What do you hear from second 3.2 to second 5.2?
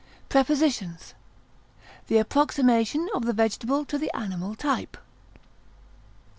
the vegetable to the animal type.